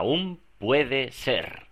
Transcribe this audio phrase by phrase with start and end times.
[0.00, 1.66] aún puede ser.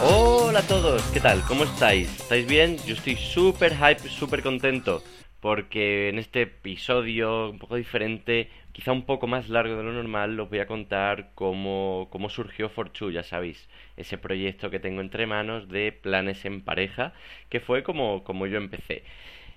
[0.00, 1.40] Hola a todos, ¿qué tal?
[1.42, 2.08] ¿Cómo estáis?
[2.08, 2.76] ¿Estáis bien?
[2.86, 5.04] Yo estoy súper hype, súper contento
[5.40, 10.38] porque en este episodio un poco diferente, quizá un poco más largo de lo normal,
[10.40, 15.26] os voy a contar cómo, cómo surgió Forchu, ya sabéis, ese proyecto que tengo entre
[15.26, 17.12] manos de planes en pareja,
[17.48, 19.04] que fue como, como yo empecé.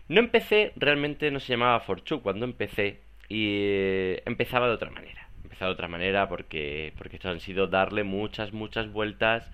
[0.08, 5.30] No empecé, realmente no se llamaba Forchu cuando empecé y eh, empezaba de otra manera.
[5.44, 9.52] Empezaba de otra manera porque, porque esto han sido darle muchas, muchas vueltas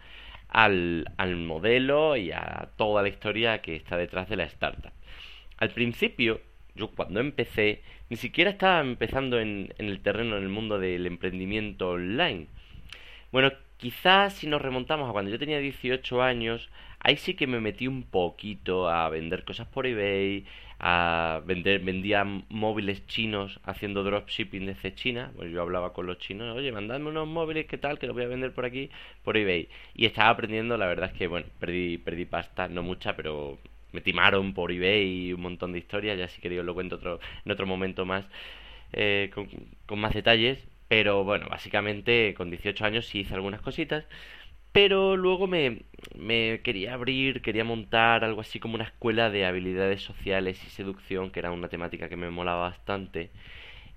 [0.49, 4.96] al, al modelo y a toda la historia que está detrás de la startup.
[5.57, 6.41] Al principio,
[6.75, 11.05] yo cuando empecé, ni siquiera estaba empezando en, en el terreno, en el mundo del
[11.05, 12.47] emprendimiento online.
[13.31, 17.59] Bueno, quizás si nos remontamos a cuando yo tenía 18 años, ahí sí que me
[17.59, 20.45] metí un poquito a vender cosas por eBay,
[20.79, 25.31] a vender, vendía móviles chinos haciendo dropshipping desde China.
[25.35, 27.99] Pues yo hablaba con los chinos, oye, mandadme unos móviles, ¿qué tal?
[27.99, 28.89] Que los voy a vender por aquí,
[29.23, 29.69] por eBay.
[29.95, 33.57] Y estaba aprendiendo, la verdad es que, bueno, perdí, perdí pasta, no mucha, pero
[33.91, 36.97] me timaron por eBay y un montón de historias, ya si queréis os lo cuento
[36.97, 38.25] otro, en otro momento más,
[38.93, 44.05] eh, con, más detalles, pero bueno, básicamente con 18 años sí hice algunas cositas,
[44.71, 45.83] pero luego me,
[46.15, 51.31] me quería abrir, quería montar algo así como una escuela de habilidades sociales y seducción,
[51.31, 53.31] que era una temática que me molaba bastante,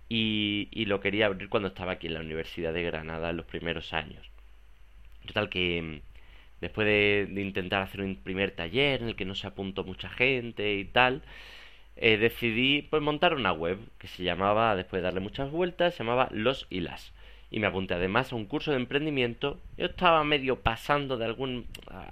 [0.08, 3.46] y, y lo quería abrir cuando estaba aquí en la Universidad de Granada en los
[3.46, 4.30] primeros años.
[5.26, 6.02] Total que
[6.60, 10.74] después de, intentar hacer un primer taller en el que no se apuntó mucha gente
[10.74, 11.22] y tal,
[11.96, 16.04] eh, decidí pues montar una web que se llamaba, después de darle muchas vueltas, se
[16.04, 17.12] llamaba Los y las.
[17.50, 19.60] Y me apunté además a un curso de emprendimiento.
[19.76, 21.66] Yo estaba medio pasando de algún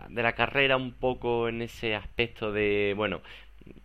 [0.08, 3.20] de la carrera un poco en ese aspecto de, bueno,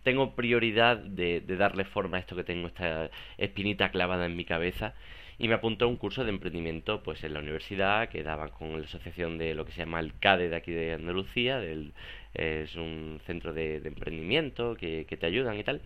[0.02, 4.44] tengo prioridad de, de darle forma a esto que tengo, esta espinita clavada en mi
[4.44, 4.94] cabeza
[5.38, 8.80] y me apuntó a un curso de emprendimiento pues en la universidad que daban con
[8.80, 11.92] la asociación de lo que se llama el CADE de aquí de Andalucía del,
[12.34, 15.80] es un centro de, emprendimiento que, te ayudan y tal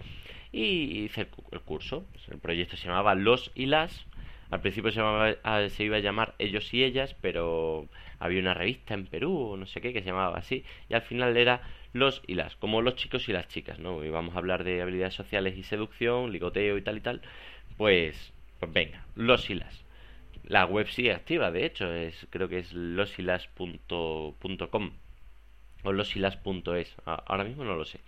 [0.53, 4.06] y hice el, el, curso el proyecto se llamaba Los y Las
[4.50, 7.88] al principio se, llamaba, ah, se iba a llamar Ellos y Ellas pero
[8.19, 11.03] había una revista en Perú o no sé qué que se llamaba así y al
[11.03, 14.04] final era los y las, como los chicos y las chicas, ¿no?
[14.04, 17.22] Y vamos a hablar de habilidades sociales y seducción, ligoteo y tal y tal.
[17.76, 19.48] Pues pues venga, los.
[20.44, 24.10] La web sigue activa, de hecho, es, creo que es losilas.com
[25.84, 28.00] o losilas.es, ahora mismo no lo sé.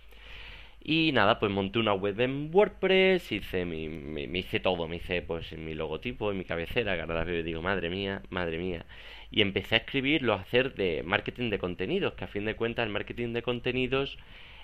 [0.83, 5.21] Y nada, pues monté una web en WordPress, hice mi, me, hice todo, me hice
[5.21, 8.85] pues mi logotipo, mi cabecera, que ahora la veo y digo, madre mía, madre mía.
[9.29, 12.87] Y empecé a escribirlo, a hacer de marketing de contenidos, que a fin de cuentas
[12.87, 14.17] el marketing de contenidos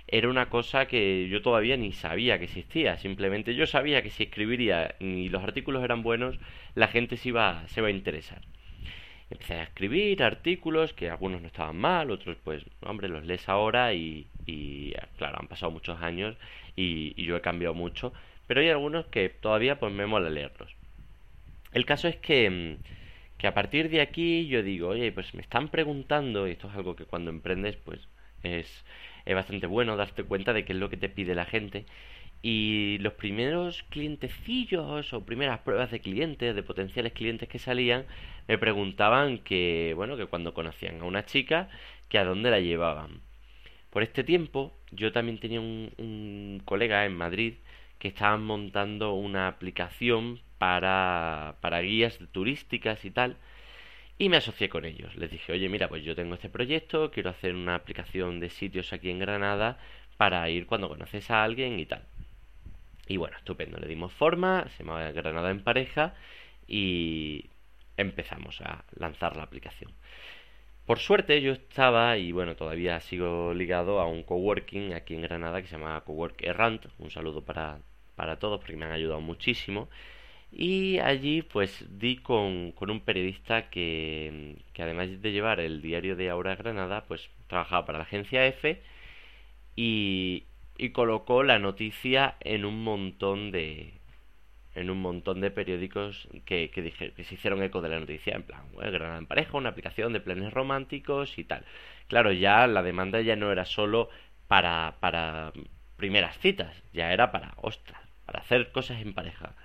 [0.08, 2.98] era una cosa que yo todavía ni sabía que existía.
[2.98, 6.40] Simplemente yo sabía que si escribiría y los artículos eran buenos,
[6.76, 8.42] la gente se iba, se iba a interesar.
[9.30, 13.94] Empecé a escribir artículos que algunos no estaban mal, otros pues, hombre, los lees ahora
[13.94, 16.38] y, y claro, han pasado muchos años
[16.78, 18.14] y, yo he cambiado mucho,
[18.48, 20.74] pero hay algunos que todavía pues me mola leerlos.
[21.74, 22.78] El caso es que,
[23.38, 26.76] que a partir de aquí yo digo, oye, pues me están preguntando, y esto es
[26.76, 28.08] algo que cuando emprendes pues
[28.44, 28.86] es,
[29.28, 31.86] es bastante bueno darte cuenta de qué es lo que te pide la gente.
[32.42, 38.06] Y los primeros clientecillos o primeras pruebas de clientes, de potenciales clientes que salían,
[38.48, 41.70] me preguntaban que, bueno, que cuando conocían a una chica,
[42.10, 43.22] que a dónde la llevaban.
[43.90, 47.56] Por este tiempo, yo también tenía un, colega en Madrid
[48.00, 53.38] que estaban montando una aplicación para, para guías turísticas y tal.
[54.18, 55.16] Y me asocié con ellos.
[55.16, 58.92] Les dije, oye, mira, pues yo tengo este proyecto, quiero hacer una aplicación de sitios
[58.94, 59.78] aquí en Granada
[60.18, 62.04] para ir cuando conoces a alguien y tal.
[63.08, 66.16] Y bueno, estupendo, le dimos forma, se llamaba Granada en pareja
[66.68, 67.46] y
[67.96, 69.92] empezamos a lanzar la aplicación.
[70.86, 75.62] Por suerte yo estaba, y bueno, todavía sigo ligado a un coworking aquí en Granada
[75.62, 76.86] que se llama Cowork Errant.
[76.98, 77.80] Un saludo para,
[78.16, 79.90] para todos porque me han ayudado muchísimo.
[80.52, 86.16] Y allí pues di con, con un periodista que, que, además de llevar el diario
[86.16, 88.82] de Aura Granada, pues trabajaba para la agencia F
[89.76, 90.46] y,
[90.78, 93.94] y colocó la noticia en un montón de
[94.76, 98.36] en un montón de periódicos que, que, dije, que se hicieron eco de la noticia,
[98.36, 101.66] en plan, Granada en pareja, una aplicación de planes románticos y tal.
[102.08, 104.10] Claro, ya la demanda ya no era solo
[104.48, 105.52] para, para
[105.96, 109.56] primeras citas, ya era para, ostras, para hacer cosas en pareja.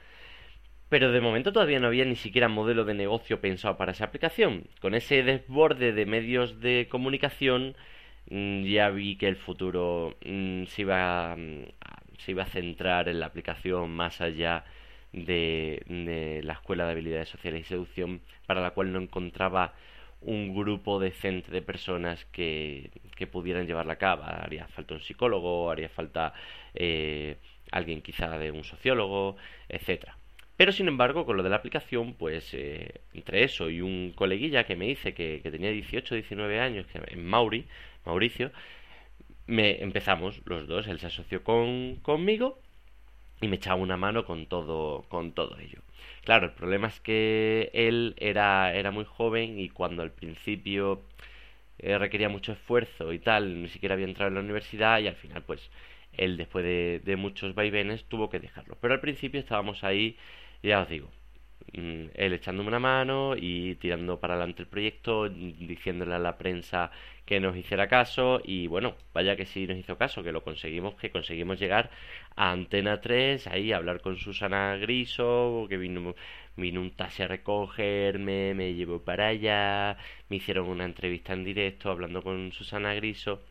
[0.93, 4.65] Pero de momento todavía no había ni siquiera modelo de negocio pensado para esa aplicación.
[4.79, 7.75] Con ese desborde de medios de comunicación
[8.29, 11.65] mm, ya vi que el futuro mm, se, iba, mm,
[12.19, 14.65] se iba a centrar en la aplicación más allá
[15.15, 15.83] de,
[16.45, 19.73] la escuela de habilidades sociales y seducción para la cual no encontraba
[20.21, 24.25] un grupo decente de personas que, que pudieran llevarla a cabo.
[24.25, 26.35] Haría falta un psicólogo, haría falta
[26.75, 27.39] eh,
[27.71, 29.37] alguien quizá de un sociólogo,
[29.71, 30.19] etcétera.
[30.63, 34.63] Pero sin embargo, con lo de la aplicación, pues eh, entre eso y un coleguilla
[34.63, 37.67] que me dice que, tenía 18, 19 años, que en Mauri,
[38.07, 38.53] Mauricio,
[39.49, 42.61] me empezamos los dos, él se asoció con, conmigo
[43.41, 45.81] y me echaba una mano con todo, con todo ello.
[46.23, 51.03] Claro, el problema es que él era, era muy joven y cuando al principio
[51.81, 55.17] eh, requería mucho esfuerzo y tal, ni siquiera había entrado en la universidad y al
[55.17, 55.73] final pues
[56.13, 58.77] él después de, de muchos vaivenes tuvo que dejarlo.
[58.81, 60.17] Pero al principio estábamos ahí,
[60.63, 61.11] ya os digo,
[61.75, 66.91] Mm, él echándome una mano y tirando para adelante el proyecto, diciéndole a la prensa
[67.25, 70.97] que nos hiciera caso y bueno, vaya que sí nos hizo caso, que lo conseguimos,
[70.97, 71.91] que conseguimos llegar
[72.37, 76.15] a Antena 3, ahí a hablar con Susana Griso, que vino,
[76.57, 79.97] vino un taxi a recogerme, me llevó para allá,
[80.29, 83.43] me hicieron una entrevista en directo hablando con Susana Griso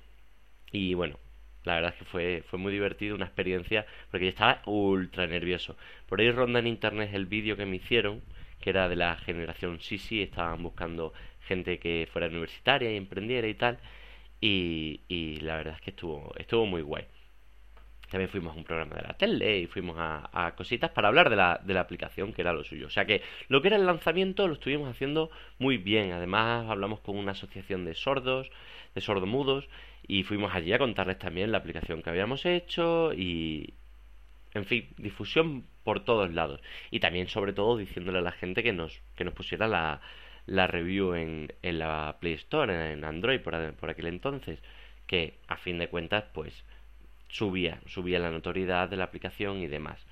[0.71, 1.17] y bueno,
[1.63, 5.77] la verdad es que fue, fue muy divertido, una experiencia, porque yo estaba ultra nervioso.
[6.07, 8.21] Por ahí ronda en internet el vídeo que me hicieron,
[8.59, 13.53] que era de la generación Sisi, estaban buscando gente que fuera universitaria y emprendiera y
[13.53, 13.79] tal,
[14.39, 17.05] y, la verdad es que estuvo, estuvo muy guay.
[18.09, 21.29] También fuimos a un programa de la tele y fuimos a, a, cositas para hablar
[21.29, 22.87] de la, de la aplicación, que era lo suyo.
[22.87, 25.29] O sea que lo que era el lanzamiento lo estuvimos haciendo
[25.59, 26.11] muy bien.
[26.11, 28.51] Además hablamos con una asociación de sordos,
[28.95, 29.69] de sordomudos,
[30.07, 33.74] y fuimos allí a contarles también la aplicación que habíamos hecho y,
[34.53, 36.62] en fin, difusión por todos lados.
[36.89, 40.01] Y también, sobre todo, diciéndole a la gente que nos, que nos pusiera la,
[40.45, 44.59] la review en, en la Play Store, en Android por, por aquel entonces,
[45.07, 46.63] que a fin de cuentas, pues
[47.30, 50.06] subía, subía la notoriedad de la aplicación y demás.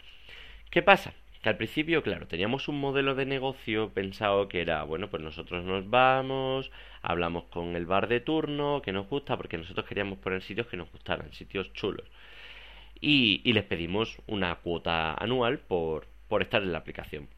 [0.70, 1.14] ¿Qué pasa?
[1.42, 5.64] Que al principio, claro, teníamos un modelo de negocio pensado que era, bueno, pues nosotros
[5.64, 6.70] nos vamos,
[7.02, 10.76] hablamos con el bar de turno, que nos gusta, porque nosotros queríamos poner sitios que
[10.76, 12.06] nos gustaran, sitios chulos.
[13.00, 17.30] Y, y les pedimos una cuota anual por, por estar en la aplicación.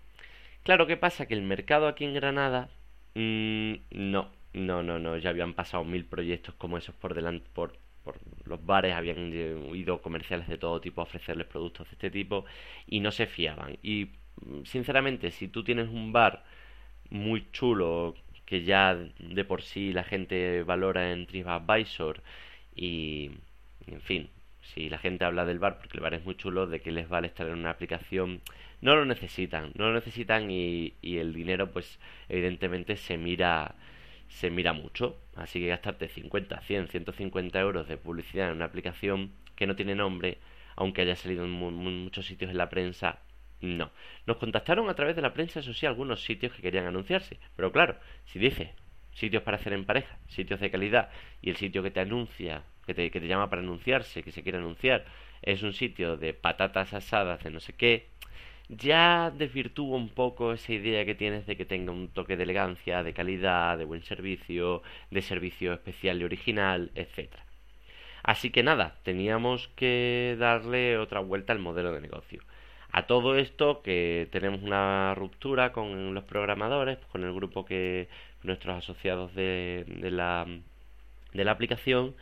[0.64, 1.28] Claro, ¿qué pasa?
[1.28, 2.70] Que el mercado aquí en Granada,
[3.14, 7.78] mmm, no, no, no, no, ya habían pasado mil proyectos como esos por delante, por,
[8.04, 9.32] por los bares habían
[9.74, 12.46] ido comerciales de todo tipo a ofrecerles productos de este tipo
[12.88, 13.78] y no se fiaban.
[13.84, 14.10] Y
[14.66, 16.44] sinceramente, si tú tienes un bar
[17.10, 18.16] muy chulo
[18.46, 22.22] que ya de por sí la gente valora en TripAdvisor
[22.76, 23.32] y
[23.88, 24.30] en fin,
[24.62, 27.10] si la gente habla del bar porque el bar es muy chulo, de que les
[27.10, 28.42] vale estar en una aplicación,
[28.82, 32.00] no lo necesitan, no lo necesitan y, y el dinero pues
[32.30, 33.76] evidentemente se mira
[34.32, 35.18] se mira mucho.
[35.36, 39.96] Así que gastarte 50, 100, 150 euros de publicidad en una aplicación que no tiene
[39.96, 40.40] nombre,
[40.76, 43.20] aunque haya salido en muchos sitios en la prensa,
[43.60, 43.92] no.
[44.26, 47.40] Nos contactaron a través de la prensa, eso sí, algunos sitios que querían anunciarse.
[47.56, 48.74] Pero claro, si dice
[49.14, 51.10] sitios para hacer en pareja, sitios de calidad,
[51.42, 55.06] y el sitio que te anuncia, que te llama para anunciarse, que se quiere anunciar,
[55.42, 58.08] es un sitio de patatas asadas, de no sé qué,
[58.72, 63.04] ya desvirtúa un poco esa idea que tienes de que tenga un toque de elegancia,
[63.04, 64.82] de calidad, de buen servicio,
[65.12, 67.36] de servicio especial y original, etc.
[68.24, 72.42] Así que nada, teníamos que darle otra vuelta al modelo de negocio.
[72.92, 78.10] A todo esto que tenemos una ruptura con los programadores, con el grupo que
[78.44, 80.46] nuestros asociados de, de la
[81.34, 82.16] de la aplicación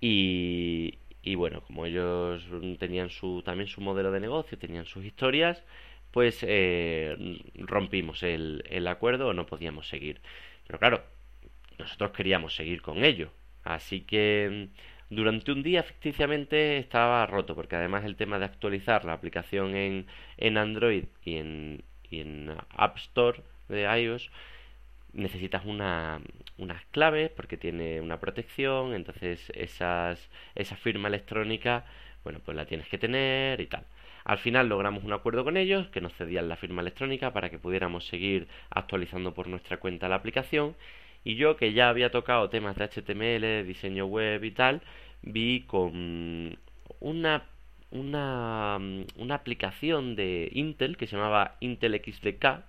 [0.00, 2.46] y, y bueno, como ellos
[2.78, 5.62] tenían su, también su modelo de negocio, tenían sus historias,
[6.10, 7.16] pues eh,
[7.54, 10.20] rompimos el, el acuerdo, no podíamos seguir.
[10.66, 11.02] Pero claro,
[11.78, 13.30] nosotros queríamos seguir con ello.
[13.64, 14.70] Así que
[15.10, 19.76] mm, durante un día ficticiamente estaba roto, porque además el tema de actualizar la aplicación
[19.76, 24.30] en, en Android y en, y en App Store de iOS
[25.12, 26.20] necesitas una,
[26.58, 31.84] unas claves porque tiene una protección, entonces esas, esa firma electrónica,
[32.24, 33.84] bueno, pues la tienes que tener y tal.
[34.24, 37.58] Al final logramos un acuerdo con ellos que nos cedían la firma electrónica para que
[37.58, 40.76] pudiéramos seguir actualizando por nuestra cuenta la aplicación
[41.24, 44.82] y yo que ya había tocado temas de HTML, diseño web y tal,
[45.22, 46.58] vi con
[47.00, 47.44] una
[47.90, 48.78] una,
[49.16, 52.62] una aplicación de Intel que se llamaba Intel XDK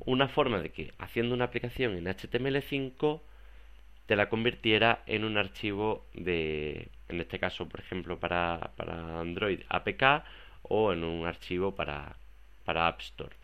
[0.00, 3.20] una forma de que haciendo una aplicación en HTML5
[4.06, 9.60] te la convirtiera en un archivo de, en este caso, por ejemplo, para, para Android
[9.68, 10.24] APK
[10.62, 12.16] o en un archivo para,
[12.64, 13.34] para App Store.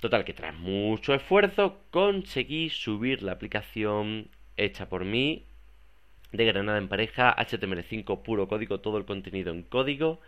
[0.00, 5.44] Total, que tras mucho esfuerzo conseguí subir la aplicación hecha por mí
[6.32, 10.20] de Granada en pareja, HTML5 puro código, todo el contenido en código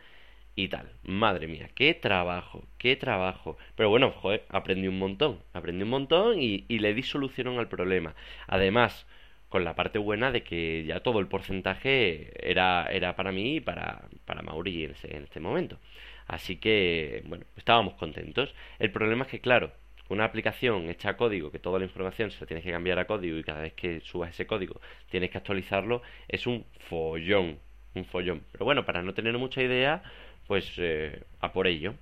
[0.65, 0.91] y tal.
[1.03, 3.57] Madre mía, qué trabajo, qué trabajo.
[3.77, 8.15] Pero bueno, joder, aprendí un montón, aprendí un montón y, le di solución al problema.
[8.47, 9.07] Además,
[9.49, 13.61] con la parte buena de que ya todo el porcentaje era, era para mí y
[13.61, 15.79] para, para Mauri en, en este momento.
[16.27, 18.55] Así que, bueno, estábamos contentos.
[18.79, 19.73] El problema es que, claro,
[20.11, 23.07] una aplicación hecha a código, que toda la información se la tienes que cambiar a
[23.07, 27.59] código y cada vez que subas ese código tienes que actualizarlo, es un follón,
[27.95, 28.43] un follón.
[28.53, 30.03] Pero bueno, para no tener mucha idea,
[30.51, 31.95] pues eh, a por ello.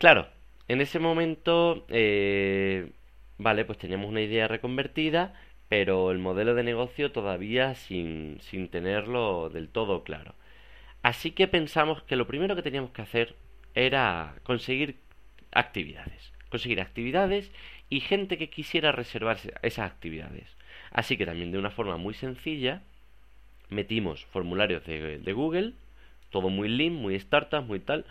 [0.00, 0.26] Claro,
[0.66, 2.90] en ese momento, eh,
[3.38, 5.34] vale, pues teníamos una idea reconvertida,
[5.68, 10.34] pero el modelo de negocio todavía sin, sin tenerlo del todo claro.
[11.02, 13.36] Así que pensamos que lo primero que teníamos que hacer
[13.76, 14.96] era conseguir
[15.52, 16.32] actividades.
[16.48, 17.52] Conseguir actividades
[17.88, 20.56] y gente que quisiera reservarse esas actividades.
[20.90, 22.82] Así que también de una forma muy sencilla
[23.68, 25.74] metimos formularios de, Google,
[26.34, 28.04] todo muy lean, muy startup, muy tal,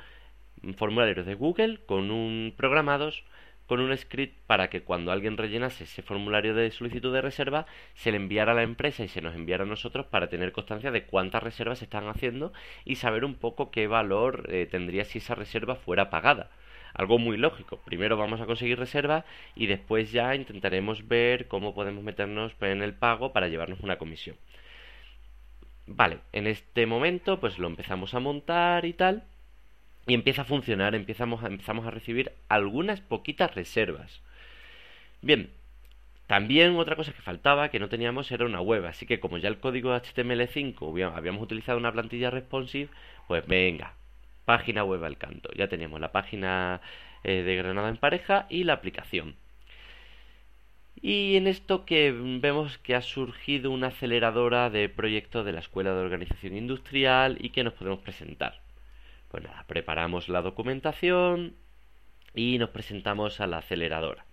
[0.78, 3.26] formularios de Google con un programados
[3.68, 7.66] con un script para que cuando alguien rellenase ese formulario de solicitud de reserva
[7.96, 10.90] se le enviara a la empresa y se nos enviara a nosotros para tener constancia
[10.90, 12.54] de cuántas reservas se están haciendo
[12.86, 16.50] y saber un poco qué valor eh, tendría si esa reserva fuera pagada
[16.94, 17.78] algo muy lógico.
[17.84, 19.26] Primero vamos a conseguir reserva
[19.56, 24.38] y después ya intentaremos ver cómo podemos meternos en el pago para llevarnos una comisión.
[25.88, 29.24] Vale, en este momento pues lo empezamos a montar y tal.
[30.08, 34.22] Y empieza a funcionar, empezamos empezamos a recibir algunas poquitas reservas.
[35.22, 35.50] Bien,
[36.28, 38.86] también otra cosa que faltaba, que no teníamos, era una web.
[38.86, 42.90] Así que como ya el código HTML5 habíamos utilizado una plantilla responsive,
[43.28, 43.94] pues venga,
[44.46, 45.50] página web al canto.
[45.56, 46.82] Ya teníamos la página
[47.24, 49.36] eh, de Granada en pareja y la aplicación.
[51.06, 55.94] Y en esto que vemos que ha surgido una aceleradora de proyectos de la Escuela
[55.94, 58.62] de Organización Industrial y que nos podemos presentar.
[59.28, 61.56] Pues nada, preparamos la documentación
[62.34, 64.26] y nos presentamos a la aceleradora.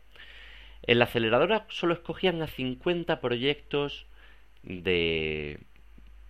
[0.84, 4.06] En la aceleradora solo escogían a 50 proyectos
[4.62, 5.58] de,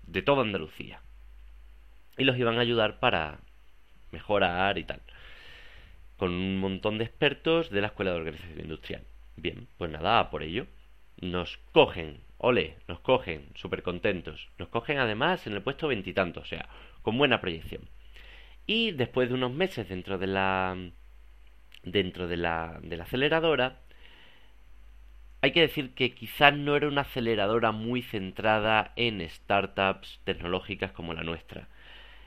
[0.06, 1.02] de toda Andalucía.
[2.16, 3.40] Y los iban a ayudar para,
[4.10, 5.02] mejorar y tal.
[6.16, 9.02] Con un montón de expertos de la Escuela de Organización Industrial.
[9.40, 10.66] Bien, pues nada, por ello.
[11.20, 14.48] Nos cogen, ole, nos cogen, súper contentos.
[14.58, 16.68] Nos cogen además en el puesto veintitantos, o sea,
[17.02, 17.88] con buena proyección.
[18.66, 20.76] Y después de unos meses dentro de la
[21.82, 23.80] dentro de la, de la aceleradora,
[25.40, 31.14] hay que decir que quizás no era una aceleradora muy centrada en startups tecnológicas como
[31.14, 31.68] la nuestra.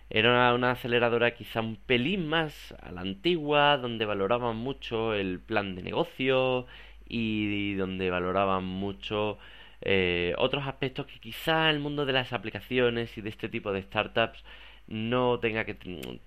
[0.09, 5.75] Era una aceleradora quizá un pelín más a la antigua, donde valoraban mucho el plan
[5.75, 6.67] de negocio
[7.07, 9.37] y donde valoraban mucho
[9.81, 13.81] eh, otros aspectos que quizá el mundo de las aplicaciones y de este tipo de
[13.81, 14.43] startups
[14.87, 15.75] no tenga que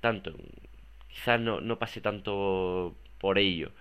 [0.00, 0.32] tanto,
[1.08, 3.72] quizás no, no pase tanto por ello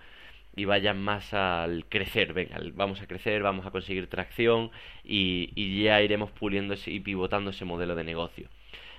[0.56, 4.70] y vayan más al crecer, venga, vamos a crecer, vamos a conseguir tracción
[5.04, 8.48] y, y ya iremos puliendo y pivotando ese modelo de negocio.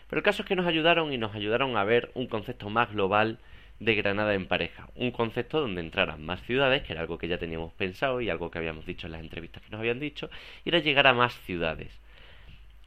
[0.10, 2.92] Pero el caso es que nos ayudaron y nos ayudaron a ver un concepto más
[2.94, 3.40] global
[3.80, 4.90] de Granada en pareja.
[4.96, 8.52] Un concepto donde entraran más ciudades, que era algo que ya teníamos pensado y algo
[8.52, 10.30] que habíamos dicho en las entrevistas que nos habían dicho,
[10.66, 12.00] y era llegar a más ciudades.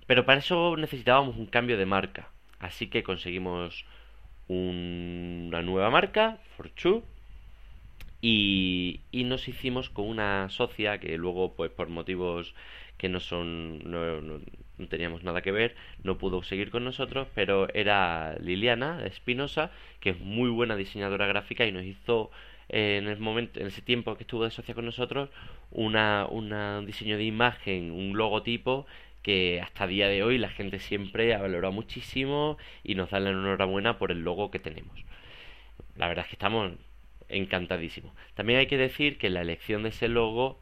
[0.07, 2.29] Pero para eso necesitábamos un cambio de marca.
[2.59, 3.85] Así que conseguimos
[4.49, 7.05] una nueva marca, Forchu,
[8.21, 12.55] y, nos hicimos con una socia que luego, pues por motivos
[12.99, 13.81] que no son
[14.89, 19.71] teníamos nada que ver, no pudo seguir con nosotros, pero era Liliana Espinosa,
[20.01, 22.31] que es muy buena diseñadora gráfica y nos hizo
[22.69, 25.29] eh, en el momento, en ese tiempo que estuvo de socia con nosotros,
[25.71, 28.87] una, un diseño de imagen, un logotipo
[29.23, 33.31] que hasta día de hoy la gente siempre ha valorado muchísimo y nos da la
[33.31, 35.05] enhorabuena por el logo que tenemos.
[35.97, 36.73] La verdad es que estamos
[37.29, 38.13] encantadísimos.
[38.35, 40.59] También hay que decir que la elección de ese logo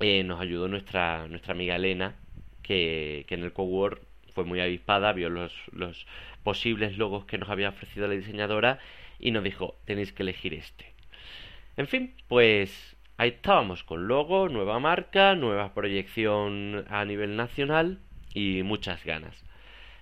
[0.00, 2.16] eh, nos ayudó nuestra, nuestra amiga Elena,
[2.64, 4.02] que, en el cowork
[4.34, 6.06] fue muy avispada, vio los, los
[6.42, 8.80] posibles logos que nos había ofrecido la diseñadora
[9.20, 10.92] y nos dijo, tenéis que elegir este.
[11.76, 17.98] En fin, pues ahí estábamos con logo, nueva marca, nueva proyección a nivel nacional
[18.34, 19.44] y muchas ganas.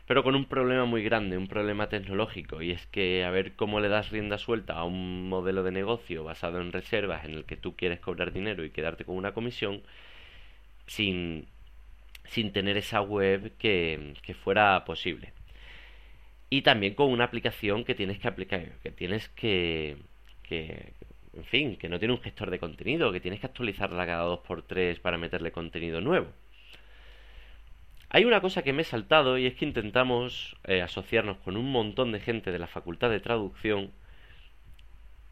[0.07, 3.81] Pero con un problema muy grande, un problema tecnológico, y es que a ver cómo
[3.81, 7.57] le das rienda suelta a un modelo de negocio basado en reservas en el que
[7.57, 9.83] tú quieres cobrar dinero y quedarte con una comisión
[10.87, 11.47] sin,
[12.32, 15.32] sin tener esa web que, que fuera posible.
[16.50, 19.96] y también con una aplicación que tienes que aplicar, que tienes que,
[20.42, 20.92] que,
[21.34, 25.00] en fin, que no tiene un gestor de contenido, que tienes que actualizarla cada 2x3
[25.00, 26.28] para meterle contenido nuevo.
[28.10, 31.70] Hay una cosa que me he saltado y es que intentamos eh, asociarnos con un
[31.70, 33.92] montón de gente de la Facultad de Traducción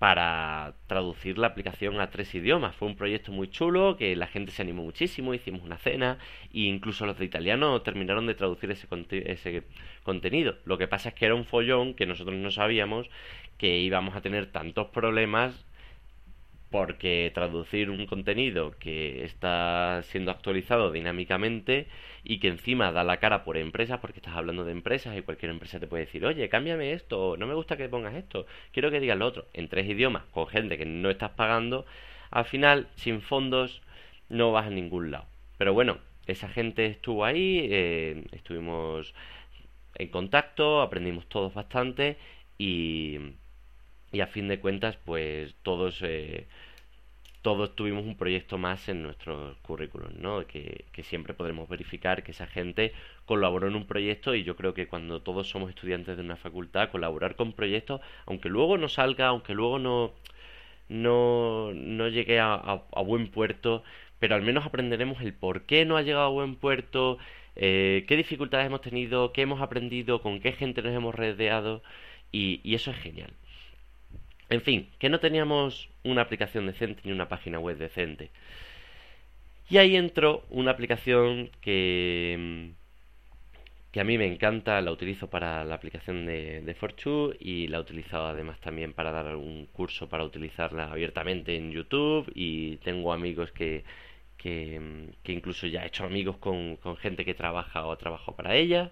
[0.00, 2.74] para traducir la aplicación a tres idiomas.
[2.74, 6.16] Fue un proyecto muy chulo, que la gente se animó muchísimo, hicimos una cena
[6.54, 8.88] e incluso los de italiano terminaron de traducir ese,
[9.26, 9.62] ese
[10.02, 10.56] contenido.
[10.64, 13.10] Lo que pasa es que era un follón que nosotros no sabíamos
[13.58, 15.66] que íbamos a tener tantos problemas
[16.70, 21.88] porque traducir un contenido que está siendo actualizado dinámicamente
[22.24, 25.50] y que encima da la cara por empresas, porque estás hablando de empresas y cualquier
[25.50, 29.00] empresa te puede decir, oye, cámbiame esto, no me gusta que pongas esto, quiero que
[29.00, 31.86] digas lo otro, en tres idiomas, con gente que no estás pagando,
[32.30, 33.82] al final, sin fondos,
[34.28, 35.26] no vas a ningún lado.
[35.58, 39.14] Pero bueno, esa gente estuvo ahí, eh, estuvimos
[39.96, 42.16] en contacto, aprendimos todos bastante
[42.58, 43.18] y
[44.12, 46.46] y a fin de cuentas pues todos eh,
[47.42, 50.46] todos tuvimos un proyecto más en nuestro currículum, ¿no?
[50.46, 52.92] Que, que, siempre podremos verificar que esa gente
[53.24, 56.90] colaboró en un proyecto y yo creo que cuando todos somos estudiantes de una facultad,
[56.90, 60.12] colaborar con proyectos, aunque luego no salga, aunque luego no,
[60.88, 63.82] no, no llegue a, a, buen puerto,
[64.18, 67.18] pero al menos aprenderemos el por qué no ha llegado a buen puerto,
[67.56, 71.82] eh, qué dificultades hemos tenido, qué hemos aprendido, con qué gente nos hemos rodeado
[72.32, 73.32] y, y eso es genial.
[74.50, 78.30] En fin, que no teníamos una aplicación decente ni una página web decente.
[79.70, 82.72] Y ahí entró una aplicación que,
[83.92, 87.78] que a mí me encanta, la utilizo para la aplicación de, de Fortune y la
[87.78, 93.12] he utilizado además también para dar un curso para utilizarla abiertamente en YouTube y tengo
[93.12, 93.84] amigos que,
[94.36, 94.80] que,
[95.22, 98.90] que incluso ya he hecho amigos con, con gente que trabaja o trabajo para ella.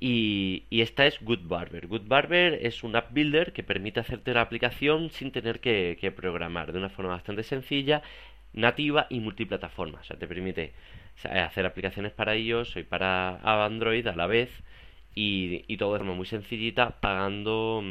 [0.00, 1.86] Y, esta es Good Barber.
[1.86, 6.72] Good Barber es un app builder que permite hacerte la aplicación sin tener que, programar
[6.72, 8.02] de una forma bastante sencilla,
[8.54, 10.00] nativa y multiplataforma.
[10.00, 10.72] O sea, te permite
[11.24, 14.50] hacer aplicaciones para iOS y para Android a la vez
[15.14, 17.84] y, y todo de forma muy sencillita pagando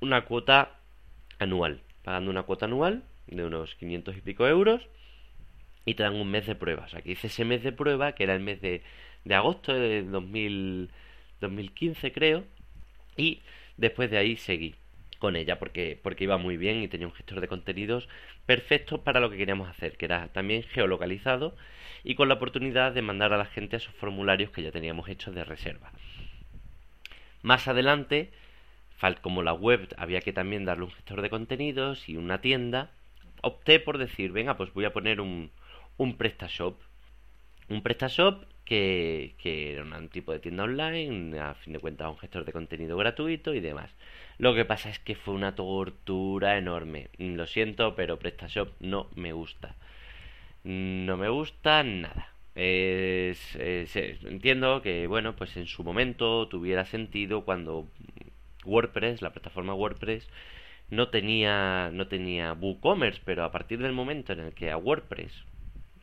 [0.00, 0.80] una cuota
[1.38, 1.80] anual.
[2.02, 4.88] Pagando una cuota anual de unos 500 y pico euros
[5.84, 6.84] y te dan un mes de prueba.
[6.86, 8.82] O sea, que hice ese mes de prueba que era el mes de,
[9.24, 10.90] de agosto de 2000
[11.40, 12.44] 2015 creo,
[13.16, 13.42] y
[13.76, 14.74] después de ahí seguí
[15.18, 18.08] con ella porque, porque iba muy bien y tenía un gestor de contenidos
[18.46, 21.54] perfecto para lo que queríamos hacer, que era también geolocalizado
[22.02, 25.08] y con la oportunidad de mandar a la gente a esos formularios que ya teníamos
[25.08, 25.92] hechos de reserva.
[27.42, 28.30] Más adelante,
[29.22, 32.90] como la web había que también darle un gestor de contenidos y una tienda,
[33.42, 35.50] opté por decir, venga, pues voy a poner un,
[35.96, 36.80] un PrestaShop.
[37.68, 42.44] Un PrestaShop que, era un tipo de tienda online, a fin de cuentas un gestor
[42.44, 43.92] de contenido gratuito y demás.
[44.38, 47.08] Lo que pasa es que fue una tortura enorme.
[47.18, 49.74] Lo siento, pero PrestaShop no me gusta.
[50.62, 52.32] No me gusta nada.
[54.24, 57.88] entiendo que, bueno, pues en su momento tuviera sentido cuando
[58.64, 60.28] WordPress, la plataforma WordPress,
[60.90, 65.44] no tenía, no tenía WooCommerce, pero a partir del momento en el que a WordPress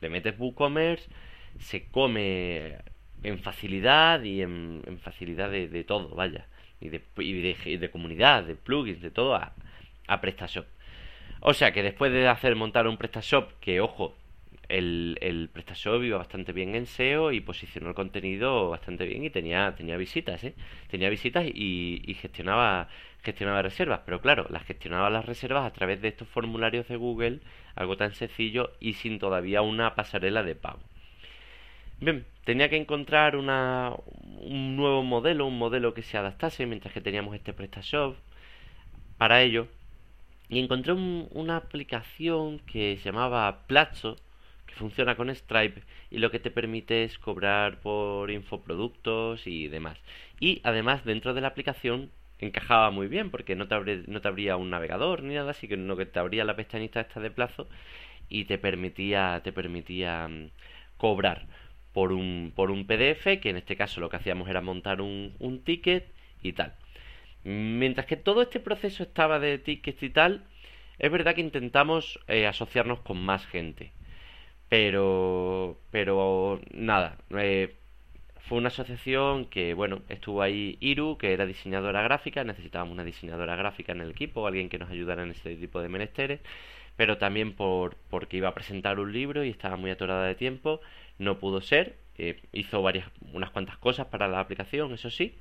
[0.00, 1.08] le metes WooCommerce,
[1.58, 2.78] se come
[3.22, 6.46] en facilidad y en, facilidad de, todo, vaya.
[6.80, 9.52] Y de, y de, comunidad, de plugins, de todo a,
[10.06, 10.66] a PrestaShop.
[11.40, 14.16] O sea que después de hacer montar un PrestaShop, que ojo,
[14.68, 19.30] el, el PrestaShop iba bastante bien en SEO y posicionó el contenido bastante bien y
[19.30, 20.54] tenía, tenía visitas, ¿eh?
[20.90, 22.88] Tenía visitas y, y gestionaba,
[23.22, 24.00] gestionaba reservas.
[24.04, 27.40] Pero claro, las gestionaba las reservas a través de estos formularios de Google,
[27.76, 30.80] algo tan sencillo y sin todavía una pasarela de pago.
[32.00, 33.92] Bien, tenía que encontrar una,
[34.40, 38.16] un nuevo modelo, un modelo que se adaptase mientras que teníamos este PrestaShop
[39.16, 39.68] para ello.
[40.48, 44.16] Y encontré una aplicación que se llamaba Plazo,
[44.66, 49.98] que funciona con Stripe y lo que te permite es cobrar por infoproductos y demás.
[50.40, 54.28] Y además dentro de la aplicación encajaba muy bien porque no te, abría, no te
[54.28, 57.30] abría un navegador ni nada, así que no que te abría la pestañita esta de
[57.30, 57.68] plazo
[58.28, 60.50] y te permitía, te permitía mm,
[60.98, 61.46] cobrar
[61.98, 65.34] por un, por un PDF, que en este caso lo que hacíamos era montar un,
[65.40, 66.06] un ticket
[66.44, 66.72] y tal.
[67.42, 70.44] Mientras que todo este proceso estaba de tickets y tal,
[71.00, 73.90] es verdad que intentamos eh, asociarnos con más gente.
[74.68, 77.74] Pero, pero nada, eh,
[78.46, 83.56] fue una asociación que, bueno, estuvo ahí Iru, que era diseñadora gráfica, necesitábamos una diseñadora
[83.56, 86.38] gráfica en el equipo, alguien que nos ayudara en este tipo de menesteres,
[86.96, 90.80] pero también por, porque iba a presentar un libro y estaba muy atorada de tiempo
[91.18, 91.98] no pudo ser.
[92.16, 95.34] Eh, hizo varias, unas cuantas cosas para la aplicación, eso sí.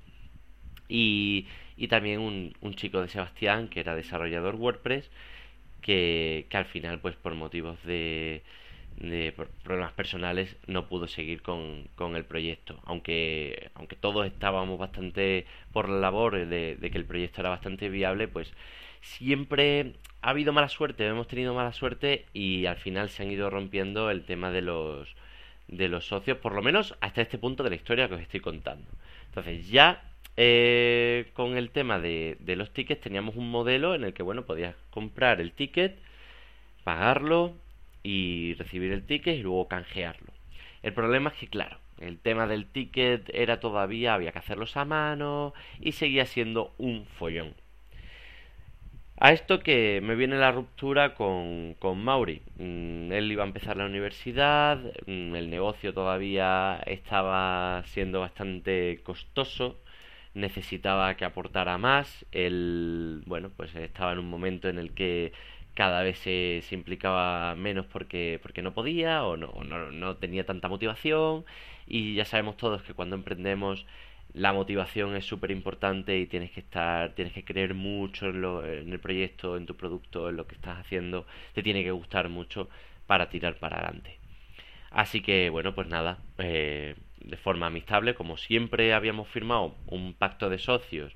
[0.87, 5.09] y, y también un, un chico de Sebastián que era desarrollador WordPress
[5.81, 8.43] que, que al final pues por motivos de,
[8.97, 15.45] de problemas personales no pudo seguir con, con, el proyecto aunque aunque todos estábamos bastante
[15.73, 18.53] por la labor de, de, que el proyecto era bastante viable pues
[19.01, 23.49] siempre ha habido mala suerte hemos tenido mala suerte y al final se han ido
[23.49, 25.15] rompiendo el tema de los
[25.67, 28.39] de los socios por lo menos hasta este punto de la historia que os estoy
[28.39, 28.87] contando
[29.29, 30.01] entonces ya
[30.39, 34.45] eh, con el tema de, de, los tickets teníamos un modelo en el que, bueno,
[34.45, 35.97] podías comprar el ticket,
[36.83, 37.55] pagarlo
[38.03, 40.31] y recibir el ticket y luego canjearlo.
[40.83, 44.85] El problema es que, claro, el tema del ticket era todavía, había que hacerlos a
[44.85, 47.55] mano y seguía siendo un follón.
[49.19, 52.41] A esto que me viene la ruptura con, con Mauri.
[52.57, 54.77] Mm, él iba a empezar la universidad,
[55.07, 59.79] mm, el negocio todavía estaba siendo bastante costoso
[60.37, 65.33] necesitaba que aportara más, él, bueno, pues estaba en un momento en el que
[65.73, 70.45] cada vez se, se implicaba menos porque, porque no podía o, no, no, no, tenía
[70.45, 71.45] tanta motivación
[71.87, 73.85] y ya sabemos todos que cuando emprendemos
[74.33, 78.65] la motivación es súper importante y tienes que estar, tienes que creer mucho en, lo,
[78.65, 82.29] en el proyecto, en tu producto, en lo que estás haciendo, te tiene que gustar
[82.29, 82.69] mucho
[83.07, 84.19] para tirar para adelante.
[84.91, 90.49] Así que bueno, pues nada, eh, de forma amistable, como siempre habíamos firmado un pacto
[90.49, 91.13] de socios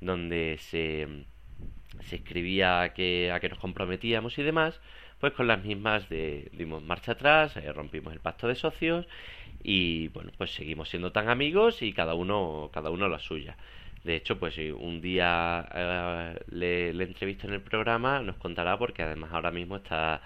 [0.00, 1.08] donde se,
[2.00, 4.80] se escribía a que, a que nos comprometíamos y demás,
[5.20, 9.06] pues con las mismas de, dimos marcha atrás, eh, rompimos el pacto de socios
[9.62, 13.56] y bueno, pues seguimos siendo tan amigos y cada uno, cada uno la suya.
[14.04, 19.02] De hecho, pues un día eh, le, le entrevisto en el programa, nos contará porque
[19.02, 20.20] además ahora mismo está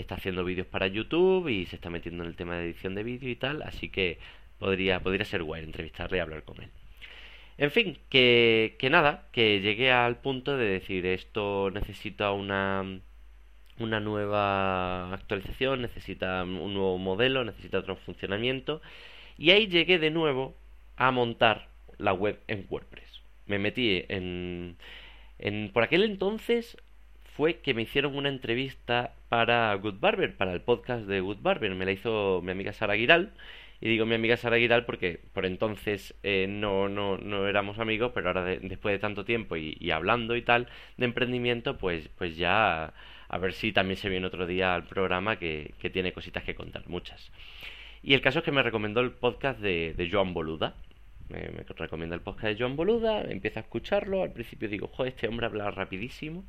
[0.00, 3.02] está haciendo vídeos para YouTube y se está metiendo en el tema de edición de
[3.02, 4.18] vídeo y tal, así que
[4.58, 6.70] podría, podría ser guay entrevistarle y hablar con él.
[7.58, 13.00] En fin, que, nada, que llegué al punto de decir esto necesita una,
[13.78, 18.82] una nueva actualización, necesita un nuevo modelo, necesita otro funcionamiento.
[19.38, 20.54] Y ahí llegué de nuevo
[20.96, 23.22] a montar la web en WordPress.
[23.46, 24.76] Me metí en,
[25.38, 26.76] en por aquel entonces
[27.36, 31.74] fue que me hicieron una entrevista para Good Barber, para el podcast de Good Barber.
[31.74, 33.32] Me la hizo mi amiga Sara Giral.
[33.80, 38.12] Y digo mi amiga Sara Giral porque por entonces eh, no, no, no éramos amigos,
[38.14, 42.94] pero ahora después de tanto tiempo y, hablando y tal de emprendimiento, pues, pues ya
[43.28, 46.54] a ver si también se viene otro día al programa que, que tiene cositas que
[46.54, 47.30] contar, muchas.
[48.02, 50.74] Y el caso es que me recomendó el podcast de, de Joan Boluda.
[51.28, 54.22] Me, me recomienda el podcast de Joan Boluda, empiezo a escucharlo.
[54.22, 56.44] Al principio digo, joder, este hombre habla rapidísimo.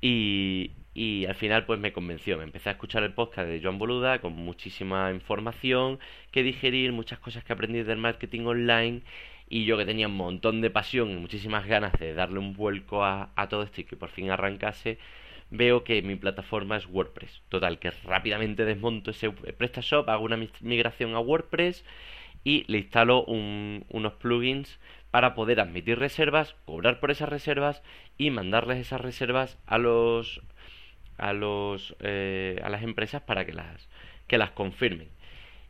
[0.00, 3.78] Y, y al final pues me convenció, me empecé a escuchar el podcast de Joan
[3.78, 5.98] Boluda con muchísima información
[6.30, 9.02] que digerir, muchas cosas que aprendí del marketing online
[9.48, 13.04] y yo que tenía un montón de pasión y muchísimas ganas de darle un vuelco
[13.04, 14.98] a, todo esto y que por fin arrancase,
[15.50, 17.42] veo que mi plataforma es WordPress.
[17.50, 21.84] Total, que rápidamente desmonto ese PrestaShop, hago una migración a WordPress
[22.44, 27.82] y le instalo un, unos plugins para poder admitir reservas, cobrar por esas reservas
[28.16, 30.40] y mandarles esas reservas a los
[31.22, 33.88] a los eh, a las empresas para que las
[34.26, 35.08] que las confirmen.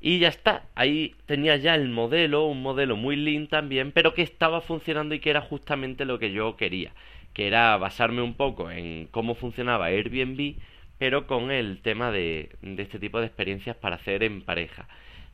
[0.00, 4.22] Y ya está, ahí tenía ya el modelo, un modelo muy lean también, pero que
[4.22, 6.92] estaba funcionando y que era justamente lo que yo quería,
[7.34, 10.56] que era basarme un poco en cómo funcionaba Airbnb,
[10.98, 14.88] pero con el tema de, este tipo de experiencias para hacer en pareja.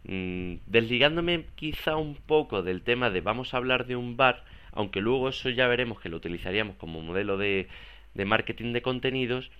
[0.04, 5.00] Mm, desligándome quizá un poco del tema de vamos a hablar de un bar, aunque
[5.00, 7.68] luego eso ya veremos que lo utilizaríamos como modelo de,
[8.14, 9.50] de marketing de contenidos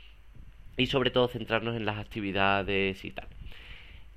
[0.79, 3.29] y sobre todo centrarnos en las actividades y tal.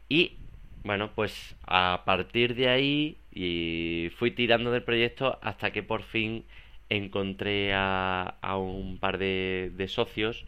[0.08, 0.38] Y
[0.84, 6.46] bueno, pues a partir de ahí y fui tirando del proyecto hasta que por fin
[6.90, 10.46] encontré a, un par de, socios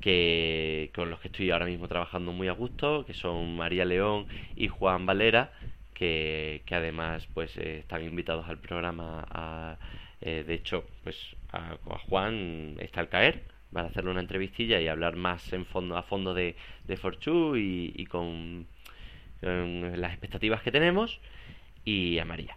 [0.00, 4.26] que con los que estoy ahora mismo trabajando muy a gusto, que son María León
[4.56, 5.52] y Juan Valera,
[5.94, 9.78] que, que además pues eh, están invitados al programa.
[10.20, 11.76] Eh, de hecho, pues a,
[12.08, 16.32] Juan está al caer para hacerle una entrevistilla y hablar más en fondo a fondo
[16.32, 18.66] de, de Forchu y, y con,
[19.42, 21.20] con las expectativas que tenemos
[21.84, 22.56] y a María.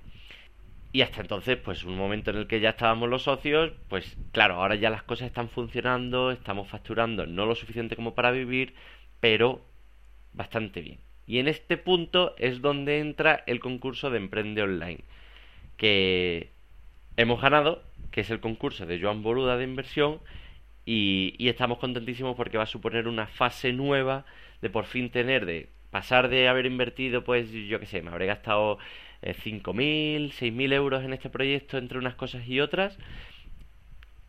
[0.93, 4.55] Y hasta entonces, pues un momento en el que ya estábamos los socios, pues claro,
[4.55, 8.73] ahora ya las cosas están funcionando, estamos facturando no lo suficiente como para vivir,
[9.19, 9.61] pero
[10.33, 10.99] bastante bien.
[11.25, 15.03] Y en este punto es donde entra el concurso de Emprende Online,
[15.75, 16.51] que
[17.17, 20.19] hemos ganado, que es el concurso de Joan Boluda de inversión,
[20.87, 24.25] y, y estamos contentísimos porque va a suponer una fase nueva
[24.61, 28.25] de por fin tener de pasar de haber invertido, pues yo qué sé, me habré
[28.25, 28.77] gastado
[29.21, 32.97] 5.000, 6.000 euros en este proyecto entre unas cosas y otras.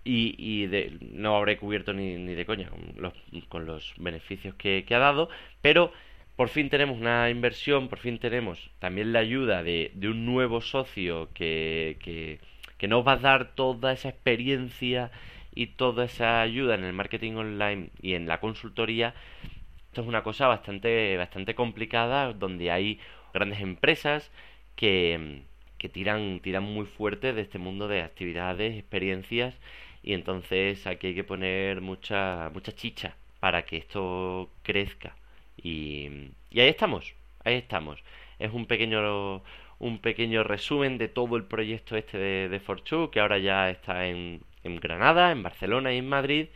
[0.05, 2.71] Y, de, no habré cubierto ni, ni de coña
[3.51, 5.29] con los, beneficios que, ha dado,
[5.61, 5.92] pero
[6.35, 10.62] por fin tenemos una inversión, por fin tenemos también la ayuda de, de un nuevo
[10.62, 12.40] socio que, que,
[12.79, 15.11] que, nos va a dar toda esa experiencia
[15.59, 19.12] y toda esa ayuda en el marketing online y en la consultoría.
[19.88, 23.01] Esto es una cosa bastante, bastante complicada, donde hay
[23.35, 24.31] grandes empresas
[24.77, 25.42] que,
[25.79, 29.53] que tiran, tiran muy fuerte de este mundo de actividades, experiencias,
[30.05, 35.16] y entonces aquí hay que poner mucha, mucha chicha para que esto crezca.
[35.57, 37.99] Y, y ahí estamos, ahí estamos.
[38.38, 39.42] Es un pequeño
[39.81, 44.07] un pequeño resumen de todo el proyecto este de, de Fortune, que ahora ya está
[44.07, 46.49] en, en Granada, en Barcelona y en Madrid,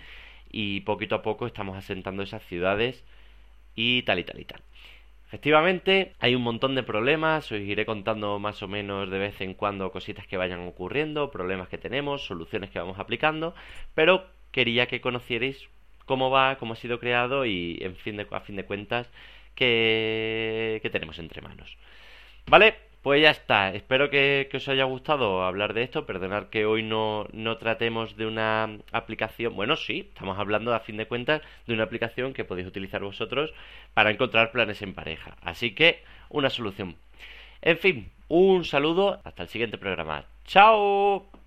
[0.50, 3.04] y poquito a poco estamos asentando esas ciudades
[3.74, 4.60] y tal y tal y tal.
[5.26, 9.54] Efectivamente, hay un montón de problemas, os iré contando más o menos de vez en
[9.54, 13.54] cuando cositas que vayan ocurriendo, problemas que tenemos, soluciones que vamos aplicando,
[13.94, 15.68] pero quería que conocierais
[16.04, 19.08] cómo va, cómo ha sido creado y en fin de, a fin de cuentas
[19.54, 21.78] que tenemos entre manos.
[22.46, 22.91] ¿Vale?
[23.02, 27.26] Pues ya está, espero que, os haya gustado hablar de esto, perdonad que hoy no,
[27.32, 31.82] no tratemos de una aplicación, bueno sí, estamos hablando a fin de cuentas de una
[31.82, 33.52] aplicación que podéis utilizar vosotros
[33.92, 36.94] para encontrar planes en pareja, así que una solución.
[37.60, 40.24] En fin, un saludo, hasta el siguiente programa.
[40.44, 41.41] ¡Chao!